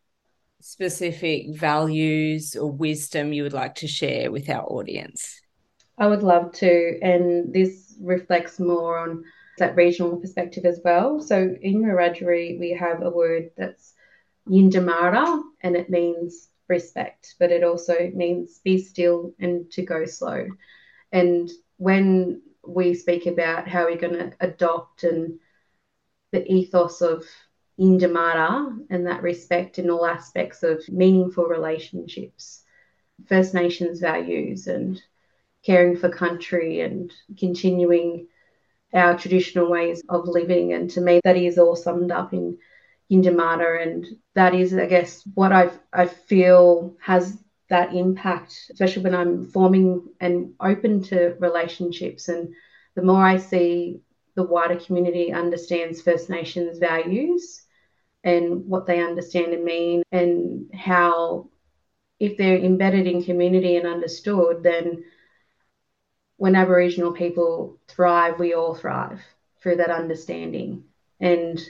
specific 0.61 1.54
values 1.54 2.56
or 2.56 2.71
wisdom 2.71 3.33
you 3.33 3.42
would 3.42 3.52
like 3.52 3.75
to 3.76 3.88
share 3.88 4.30
with 4.30 4.49
our 4.49 4.64
audience? 4.64 5.40
I 5.99 6.06
would 6.06 6.23
love 6.23 6.52
to. 6.54 6.99
And 7.02 7.52
this 7.52 7.97
reflects 8.00 8.59
more 8.59 8.99
on 8.99 9.25
that 9.59 9.76
regional 9.76 10.16
perspective 10.16 10.64
as 10.64 10.80
well. 10.85 11.21
So 11.21 11.54
in 11.61 11.83
Wiradjuri, 11.83 12.59
we 12.59 12.71
have 12.71 13.02
a 13.02 13.11
word 13.11 13.50
that's 13.56 13.94
Yindyamarra, 14.49 15.42
and 15.61 15.76
it 15.76 15.88
means 15.88 16.49
respect, 16.68 17.35
but 17.38 17.50
it 17.50 17.62
also 17.62 18.11
means 18.14 18.61
be 18.64 18.78
still 18.78 19.35
and 19.38 19.71
to 19.73 19.83
go 19.83 20.04
slow. 20.04 20.49
And 21.12 21.50
when 21.76 22.42
we 22.66 22.94
speak 22.94 23.26
about 23.26 23.68
how 23.68 23.85
we're 23.85 23.97
going 23.97 24.14
to 24.14 24.33
adopt 24.40 25.04
and 25.04 25.38
the 26.33 26.50
ethos 26.50 27.00
of 27.00 27.25
Yindyamarra 27.78 28.78
and 28.90 29.06
that 29.06 29.23
respect 29.23 29.78
in 29.78 29.90
all 29.90 30.06
aspects 30.06 30.62
of 30.62 30.88
meaningful 30.88 31.44
relationships, 31.44 32.62
First 33.26 33.54
Nations 33.54 34.00
values, 34.00 34.66
and 34.66 35.00
caring 35.64 35.97
for 35.97 36.09
country 36.09 36.80
and 36.80 37.12
continuing 37.38 38.26
our 38.92 39.18
traditional 39.18 39.71
ways 39.71 40.02
of 40.09 40.28
living. 40.28 40.73
And 40.73 40.90
to 40.90 41.00
me, 41.00 41.21
that 41.25 41.37
is 41.37 41.59
all 41.59 41.76
summed 41.76 42.11
up 42.11 42.33
in 42.33 42.59
Yindyamarra, 43.14 43.83
and 43.83 44.06
that 44.35 44.54
is, 44.54 44.75
I 44.75 44.87
guess, 44.87 45.23
what 45.35 45.52
I 45.52 45.71
I 45.92 46.06
feel 46.06 46.97
has 47.00 47.38
that 47.71 47.94
impact, 47.94 48.54
especially 48.71 49.04
when 49.04 49.14
I'm 49.14 49.47
forming 49.47 50.09
and 50.21 50.54
open 50.61 51.02
to 51.04 51.37
relationships. 51.38 52.28
And 52.28 52.54
the 52.94 53.02
more 53.02 53.25
I 53.25 53.38
see 53.38 54.00
the 54.35 54.42
wider 54.42 54.76
community 54.76 55.33
understands 55.33 56.02
First 56.02 56.28
Nations 56.28 56.78
values 56.78 57.62
and 58.23 58.66
what 58.66 58.87
they 58.87 59.02
understand 59.02 59.52
and 59.52 59.64
mean, 59.64 60.02
and 60.12 60.71
how 60.75 61.49
if 62.21 62.37
they're 62.37 62.59
embedded 62.59 63.06
in 63.06 63.23
community 63.25 63.76
and 63.76 63.87
understood, 63.87 64.62
then 64.62 65.04
when 66.37 66.54
Aboriginal 66.54 67.12
people 67.12 67.78
thrive, 67.88 68.38
we 68.38 68.54
all 68.54 68.75
thrive 68.75 69.21
through 69.61 69.76
that 69.76 69.90
understanding. 69.90 70.85
And 71.21 71.61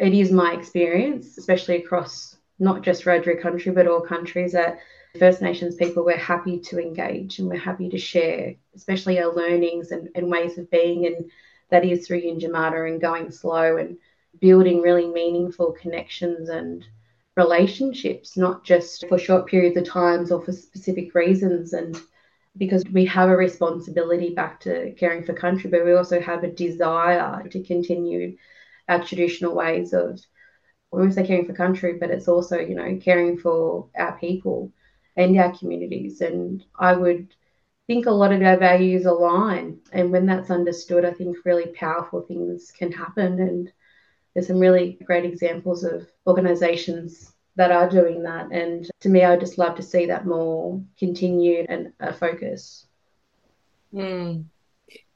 it 0.00 0.14
is 0.14 0.32
my 0.32 0.54
experience, 0.54 1.36
especially 1.36 1.76
across 1.76 2.36
not 2.58 2.82
just 2.82 3.04
Wiradjuri 3.04 3.40
country, 3.40 3.70
but 3.70 3.86
all 3.86 4.00
countries, 4.00 4.52
that 4.52 4.78
First 5.18 5.42
Nations 5.42 5.74
people, 5.74 6.04
we're 6.04 6.16
happy 6.16 6.58
to 6.58 6.78
engage 6.78 7.38
and 7.38 7.48
we're 7.48 7.58
happy 7.58 7.90
to 7.90 7.98
share, 7.98 8.54
especially 8.74 9.20
our 9.20 9.34
learnings 9.34 9.90
and, 9.90 10.08
and 10.14 10.30
ways 10.30 10.56
of 10.56 10.70
being. 10.70 11.06
And 11.06 11.30
that 11.68 11.84
is 11.84 12.06
through 12.06 12.22
Yindyamarra 12.22 12.90
and 12.90 13.00
going 13.00 13.30
slow 13.30 13.76
and 13.76 13.98
building 14.40 14.80
really 14.80 15.06
meaningful 15.06 15.72
connections 15.72 16.48
and 16.48 16.84
relationships, 17.36 18.38
not 18.38 18.64
just 18.64 19.06
for 19.06 19.18
short 19.18 19.46
periods 19.46 19.76
of 19.76 19.84
times 19.84 20.32
or 20.32 20.42
for 20.42 20.52
specific 20.52 21.14
reasons. 21.14 21.74
And 21.74 22.00
because 22.56 22.84
we 22.84 23.04
have 23.04 23.28
a 23.28 23.36
responsibility 23.36 24.30
back 24.30 24.60
to 24.60 24.92
caring 24.92 25.24
for 25.24 25.34
country, 25.34 25.70
but 25.70 25.84
we 25.84 25.92
also 25.92 26.20
have 26.20 26.42
a 26.42 26.50
desire 26.50 27.46
to 27.48 27.62
continue 27.62 28.36
our 28.90 29.04
traditional 29.04 29.54
ways 29.54 29.92
of, 29.92 30.20
we 30.90 31.10
say 31.12 31.24
caring 31.24 31.46
for 31.46 31.52
country, 31.52 31.96
but 31.98 32.10
it's 32.10 32.26
also, 32.26 32.58
you 32.58 32.74
know, 32.74 32.98
caring 33.00 33.38
for 33.38 33.88
our 33.96 34.18
people 34.18 34.72
and 35.16 35.38
our 35.38 35.56
communities. 35.56 36.20
And 36.20 36.64
I 36.78 36.94
would 36.94 37.34
think 37.86 38.06
a 38.06 38.10
lot 38.10 38.32
of 38.32 38.42
our 38.42 38.56
values 38.56 39.06
align. 39.06 39.78
And 39.92 40.10
when 40.10 40.26
that's 40.26 40.50
understood, 40.50 41.04
I 41.04 41.12
think 41.12 41.36
really 41.44 41.66
powerful 41.68 42.22
things 42.22 42.72
can 42.76 42.90
happen. 42.90 43.38
And 43.38 43.72
there's 44.34 44.48
some 44.48 44.58
really 44.58 44.98
great 45.04 45.24
examples 45.24 45.84
of 45.84 46.08
organizations 46.26 47.32
that 47.54 47.70
are 47.70 47.88
doing 47.88 48.24
that. 48.24 48.50
And 48.50 48.90
to 49.00 49.08
me, 49.08 49.22
I 49.22 49.30
would 49.30 49.40
just 49.40 49.58
love 49.58 49.76
to 49.76 49.82
see 49.82 50.06
that 50.06 50.26
more 50.26 50.82
continued 50.98 51.66
and 51.68 51.92
a 52.00 52.12
focus. 52.12 52.86
Mm. 53.94 54.46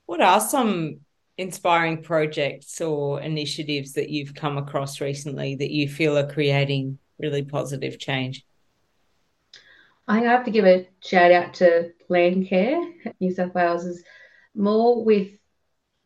What 0.06 0.20
are 0.20 0.40
some 0.40 1.00
inspiring 1.36 2.02
projects 2.02 2.80
or 2.80 3.20
initiatives 3.20 3.94
that 3.94 4.10
you've 4.10 4.34
come 4.34 4.56
across 4.56 5.00
recently 5.00 5.56
that 5.56 5.70
you 5.70 5.88
feel 5.88 6.16
are 6.16 6.32
creating 6.32 6.98
really 7.18 7.42
positive 7.42 7.98
change? 7.98 8.44
I 10.06 10.16
think 10.16 10.26
I 10.26 10.32
have 10.32 10.44
to 10.44 10.50
give 10.50 10.66
a 10.66 10.86
shout 11.00 11.32
out 11.32 11.54
to 11.54 11.92
Landcare 12.10 12.92
New 13.20 13.34
South 13.34 13.54
Wales 13.54 13.84
is 13.84 14.04
more 14.54 15.04
with 15.04 15.28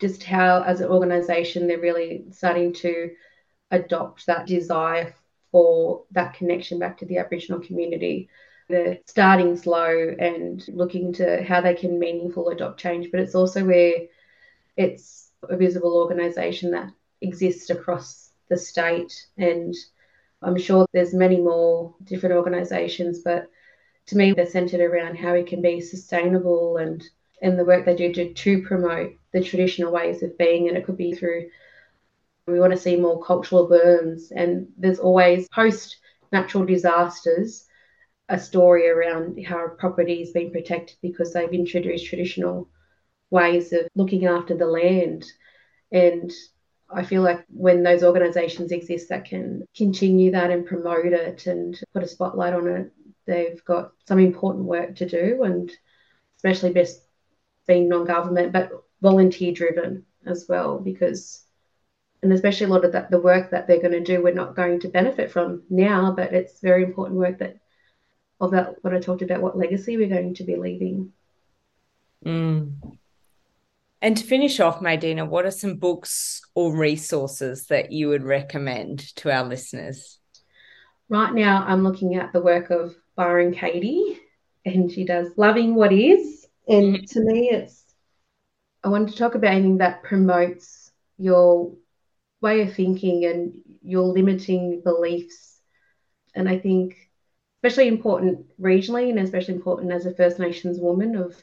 just 0.01 0.23
how, 0.23 0.63
as 0.63 0.81
an 0.81 0.89
organisation, 0.89 1.67
they're 1.67 1.81
really 1.81 2.27
starting 2.31 2.73
to 2.73 3.11
adopt 3.71 4.27
that 4.27 4.47
desire 4.47 5.15
for 5.51 6.05
that 6.13 6.35
connection 6.35 6.79
back 6.79 6.99
to 6.99 7.07
the 7.07 7.19
Aboriginal 7.19 7.61
community. 7.61 8.29
They're 8.69 8.99
starting 9.07 9.57
slow 9.57 10.15
and 10.19 10.65
looking 10.69 11.13
to 11.15 11.43
how 11.43 11.61
they 11.61 11.75
can 11.75 11.99
meaningful 11.99 12.51
adopt 12.51 12.79
change, 12.79 13.11
but 13.11 13.21
it's 13.21 13.35
also 13.35 13.65
where 13.65 14.03
it's 14.79 15.31
a 15.43 15.57
visible 15.57 15.95
organisation 15.95 16.71
that 16.71 16.91
exists 17.21 17.69
across 17.69 18.31
the 18.49 18.57
state 18.57 19.13
and 19.37 19.75
I'm 20.41 20.59
sure 20.59 20.87
there's 20.93 21.15
many 21.15 21.41
more 21.41 21.95
different 22.05 22.37
organisations, 22.37 23.21
but 23.25 23.51
to 24.07 24.17
me, 24.17 24.33
they're 24.33 24.47
centered 24.47 24.81
around 24.81 25.17
how 25.17 25.35
we 25.35 25.43
can 25.43 25.61
be 25.61 25.81
sustainable 25.81 26.77
and 26.77 27.05
and 27.41 27.59
the 27.59 27.65
work 27.65 27.85
they 27.85 27.95
do 27.95 28.13
to, 28.13 28.33
to 28.33 28.63
promote 28.63 29.13
the 29.33 29.43
traditional 29.43 29.93
ways 29.93 30.23
of 30.23 30.37
being. 30.39 30.69
And 30.69 30.77
it 30.77 30.85
could 30.85 30.97
be 30.97 31.13
through 31.13 31.49
we 32.47 32.59
want 32.59 32.73
to 32.73 32.79
see 32.79 32.97
more 32.97 33.23
cultural 33.23 33.69
burns, 33.69 34.31
and 34.31 34.69
there's 34.79 34.99
always 34.99 35.49
post 35.49 35.99
natural 36.33 36.65
disasters 36.65 37.67
a 38.31 38.39
story 38.39 38.89
around 38.89 39.43
how 39.45 39.69
property 39.69 40.21
has 40.21 40.31
been 40.31 40.51
protected 40.51 40.97
because 41.03 41.33
they've 41.33 41.53
introduced 41.53 42.07
traditional 42.07 42.69
ways 43.31 43.73
of 43.73 43.89
looking 43.95 44.27
after 44.27 44.57
the 44.57 44.67
land. 44.67 45.25
And 45.93 46.33
I 46.91 47.05
feel 47.05 47.23
like 47.23 47.45
when 47.49 47.83
those 47.83 48.03
organisations 48.03 48.73
exist 48.73 49.11
that 49.11 49.27
can 49.27 49.67
continue 49.77 50.31
that 50.33 50.51
and 50.51 50.67
promote 50.67 51.07
it 51.07 51.47
and 51.47 51.79
put 51.93 52.03
a 52.03 52.09
spotlight 52.09 52.55
on 52.55 52.67
it, 52.69 52.93
they've 53.27 53.63
got 53.65 53.93
some 54.07 54.19
important 54.19 54.65
work 54.65 54.97
to 54.97 55.07
do, 55.07 55.43
and 55.43 55.71
especially 56.37 56.73
best 56.73 57.03
being 57.67 57.89
non-government, 57.89 58.53
but 58.53 58.71
volunteer 59.03 59.53
driven 59.53 60.05
as 60.27 60.47
well, 60.49 60.79
because 60.79 61.45
and 62.23 62.33
especially 62.33 62.67
a 62.67 62.71
lot 62.71 62.85
of 62.85 62.93
that 62.93 63.11
the 63.11 63.21
work 63.21 63.51
that 63.51 63.67
they're 63.67 63.81
going 63.81 63.93
to 63.93 64.01
do, 64.01 64.23
we're 64.23 64.35
not 64.35 64.57
going 64.57 64.81
to 64.81 64.89
benefit 64.89 65.31
from 65.31 65.63
now, 65.71 66.11
but 66.11 66.33
it's 66.33 66.61
very 66.61 66.83
important 66.83 67.19
work 67.19 67.39
that 67.39 67.59
of 68.41 68.53
that 68.53 68.83
what 68.83 68.95
I 68.95 69.01
talked 69.01 69.23
about, 69.23 69.43
what 69.43 69.59
legacy 69.59 69.97
we're 69.97 70.09
going 70.09 70.35
to 70.35 70.45
be 70.45 70.57
leaving. 70.57 71.13
Mm. 72.25 72.73
And 74.01 74.17
to 74.17 74.25
finish 74.25 74.61
off, 74.61 74.81
Maydena, 74.81 75.27
what 75.27 75.45
are 75.45 75.51
some 75.51 75.77
books 75.77 76.41
or 76.55 76.77
resources 76.77 77.67
that 77.67 77.91
you 77.91 78.09
would 78.09 78.23
recommend 78.23 79.01
to 79.17 79.31
our 79.31 79.45
listeners? 79.45 80.19
Right 81.09 81.35
now, 81.35 81.65
I'm 81.67 81.83
looking 81.83 82.15
at 82.15 82.33
the 82.33 82.41
work 82.41 82.71
of 82.71 82.95
Byron 83.17 83.53
Katie, 83.53 84.21
and 84.65 84.91
she 84.91 85.05
does 85.05 85.33
Loving 85.37 85.75
What 85.75 85.93
Is. 85.93 86.47
And 86.69 86.97
mm-hmm. 86.97 87.05
to 87.07 87.21
me, 87.21 87.51
it's, 87.51 87.83
I 88.85 88.89
wanted 88.89 89.11
to 89.13 89.17
talk 89.17 89.35
about 89.35 89.53
anything 89.53 89.79
that 89.79 90.05
promotes 90.05 90.93
your 91.17 91.75
way 92.41 92.61
of 92.61 92.75
thinking 92.75 93.25
and 93.25 93.55
your 93.83 94.05
limiting 94.05 94.81
beliefs. 94.83 95.59
And 96.37 96.49
I 96.49 96.59
think, 96.59 96.97
especially 97.57 97.89
important 97.89 98.47
regionally, 98.61 99.11
and 99.11 99.19
especially 99.19 99.55
important 99.55 99.91
as 99.91 100.07
a 100.07 100.15
First 100.15 100.39
Nations 100.39 100.79
woman, 100.79 101.17
of 101.17 101.35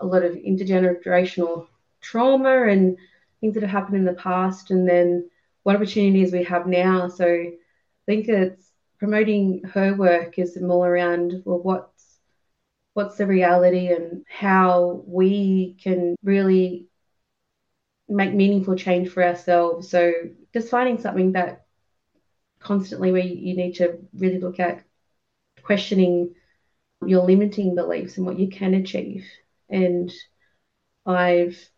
a 0.00 0.06
lot 0.06 0.24
of 0.24 0.32
intergenerational 0.32 1.68
trauma 2.10 2.68
and 2.68 2.96
things 3.40 3.54
that 3.54 3.62
have 3.62 3.70
happened 3.70 3.96
in 3.96 4.04
the 4.04 4.14
past, 4.14 4.70
and 4.70 4.88
then 4.88 5.28
what 5.62 5.76
opportunities 5.76 6.32
we 6.32 6.44
have 6.44 6.66
now. 6.66 7.08
So 7.08 7.26
I 7.26 7.52
think 8.06 8.28
it's 8.28 8.70
promoting 8.98 9.62
her 9.64 9.94
work 9.94 10.38
is 10.38 10.60
more 10.60 10.88
around 10.88 11.42
well 11.44 11.58
what's 11.58 12.18
what's 12.94 13.16
the 13.16 13.26
reality 13.26 13.88
and 13.88 14.24
how 14.28 15.02
we 15.06 15.76
can 15.82 16.16
really 16.22 16.88
make 18.08 18.32
meaningful 18.32 18.76
change 18.76 19.08
for 19.10 19.22
ourselves 19.22 19.90
so 19.90 20.12
just 20.54 20.70
finding 20.70 20.98
something 21.00 21.32
that 21.32 21.66
constantly 22.58 23.12
where 23.12 23.22
you 23.22 23.54
need 23.54 23.74
to 23.74 23.98
really 24.14 24.38
look 24.38 24.60
at 24.60 24.82
questioning 25.62 26.34
your 27.04 27.24
limiting 27.24 27.74
beliefs 27.74 28.16
and 28.16 28.24
what 28.24 28.38
you 28.38 28.48
can 28.48 28.74
achieve 28.74 29.26
and 29.68 30.10
i've 31.04 31.68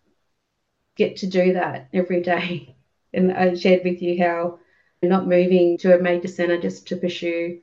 get 0.98 1.16
to 1.16 1.26
do 1.26 1.54
that 1.54 1.88
every 1.94 2.20
day 2.20 2.74
and 3.14 3.32
i 3.32 3.54
shared 3.54 3.82
with 3.84 4.02
you 4.02 4.22
how 4.22 4.58
not 5.02 5.28
moving 5.28 5.78
to 5.78 5.96
a 5.96 6.02
major 6.02 6.28
centre 6.28 6.60
just 6.60 6.88
to 6.88 6.96
pursue 6.96 7.60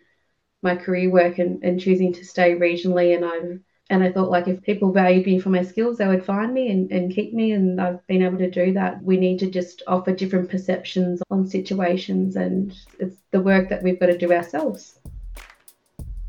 my 0.66 0.76
career 0.76 1.10
work 1.10 1.38
and, 1.38 1.64
and 1.64 1.80
choosing 1.80 2.14
to 2.14 2.26
stay 2.26 2.56
regionally. 2.56 3.16
And 3.16 3.26
I've 3.26 3.60
and 3.88 4.04
I 4.04 4.12
thought 4.12 4.32
like 4.32 4.48
if 4.48 4.64
people 4.64 4.92
valued 4.92 5.28
me 5.28 5.40
for 5.40 5.50
my 5.50 5.62
skills, 5.62 5.98
they 5.98 6.08
would 6.08 6.26
find 6.26 6.52
me 6.54 6.72
and, 6.72 6.92
and 6.92 7.14
keep 7.14 7.34
me. 7.34 7.52
And 7.52 7.80
I've 7.80 8.06
been 8.08 8.24
able 8.24 8.40
to 8.40 8.50
do 8.50 8.74
that. 8.74 9.04
We 9.04 9.18
need 9.18 9.40
to 9.40 9.52
just 9.52 9.84
offer 9.86 10.12
different 10.12 10.50
perceptions 10.50 11.22
on 11.30 11.48
situations 11.48 12.36
and 12.36 12.74
it's 13.00 13.18
the 13.32 13.42
work 13.42 13.70
that 13.70 13.84
we've 13.84 14.00
got 14.00 14.08
to 14.08 14.18
do 14.18 14.34
ourselves. 14.34 15.00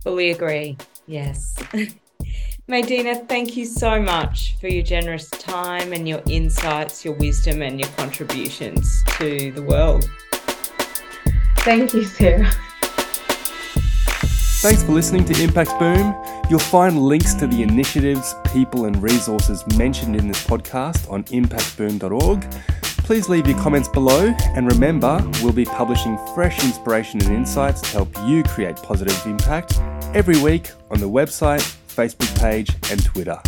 Fully 0.02 0.30
agree. 0.30 0.76
Yes. 1.06 1.56
Maydena, 2.68 3.28
thank 3.28 3.56
you 3.56 3.64
so 3.64 4.02
much 4.02 4.56
for 4.60 4.66
your 4.66 4.82
generous 4.82 5.30
time 5.30 5.92
and 5.92 6.08
your 6.08 6.20
insights, 6.28 7.04
your 7.04 7.14
wisdom, 7.14 7.62
and 7.62 7.78
your 7.78 7.88
contributions 7.90 9.04
to 9.20 9.52
the 9.52 9.62
world. 9.62 10.10
Thank 11.58 11.94
you, 11.94 12.02
Sarah. 12.02 12.50
Thanks 14.62 14.82
for 14.82 14.90
listening 14.90 15.24
to 15.26 15.42
Impact 15.44 15.78
Boom. 15.78 16.12
You'll 16.50 16.58
find 16.58 17.00
links 17.00 17.34
to 17.34 17.46
the 17.46 17.62
initiatives, 17.62 18.34
people, 18.52 18.86
and 18.86 19.00
resources 19.00 19.64
mentioned 19.76 20.16
in 20.16 20.26
this 20.26 20.44
podcast 20.44 21.08
on 21.08 21.22
impactboom.org. 21.24 22.50
Please 23.04 23.28
leave 23.28 23.46
your 23.46 23.58
comments 23.60 23.86
below, 23.86 24.34
and 24.56 24.66
remember, 24.66 25.22
we'll 25.40 25.52
be 25.52 25.66
publishing 25.66 26.18
fresh 26.34 26.64
inspiration 26.64 27.22
and 27.22 27.32
insights 27.32 27.80
to 27.82 27.88
help 27.90 28.08
you 28.24 28.42
create 28.42 28.74
positive 28.74 29.24
impact 29.24 29.78
every 30.14 30.42
week 30.42 30.72
on 30.90 30.98
the 30.98 31.08
website, 31.08 31.76
Facebook 31.96 32.38
page, 32.38 32.68
and 32.90 33.02
Twitter. 33.02 33.40